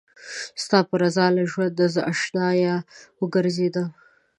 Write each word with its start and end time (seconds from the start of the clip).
ستا 0.63 0.79
په 0.89 0.95
رضا 1.03 1.25
له 1.35 1.43
ژونده 1.51 1.85
زه 1.93 2.01
اشنايه 2.13 2.75
وګرځېدم 3.21 3.89